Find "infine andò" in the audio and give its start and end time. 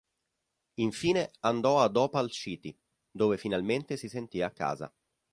0.79-1.79